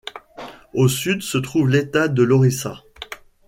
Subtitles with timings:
[0.73, 2.81] Au Sud se trouve l'État de l'Orissa.